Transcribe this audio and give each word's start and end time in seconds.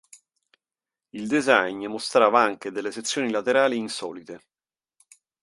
Il 1.11 1.27
design 1.27 1.85
mostrava 1.85 2.41
anche 2.41 2.71
delle 2.71 2.91
sezioni 2.91 3.29
laterali 3.29 3.77
insolite. 3.77 4.41